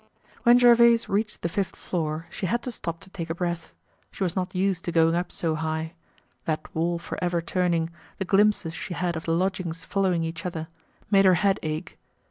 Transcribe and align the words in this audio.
When 0.41 0.57
Gervaise 0.57 1.07
reached 1.07 1.43
the 1.43 1.47
fifth 1.47 1.75
floor, 1.75 2.25
she 2.31 2.47
had 2.47 2.63
to 2.63 2.71
stop 2.71 3.01
to 3.01 3.09
take 3.11 3.29
a 3.29 3.35
breath; 3.35 3.71
she 4.11 4.23
was 4.23 4.35
not 4.35 4.55
used 4.55 4.83
to 4.85 4.91
going 4.91 5.13
up 5.13 5.31
so 5.31 5.53
high; 5.53 5.93
that 6.45 6.73
wall 6.73 6.97
for 6.97 7.23
ever 7.23 7.39
turning, 7.39 7.91
the 8.17 8.25
glimpses 8.25 8.73
she 8.73 8.95
had 8.95 9.15
of 9.15 9.25
the 9.25 9.31
lodgings 9.33 9.83
following 9.83 10.23
each 10.23 10.43
other, 10.43 10.69
made 11.11 11.25
her 11.25 11.35
head 11.35 11.59
ache. 11.61 11.99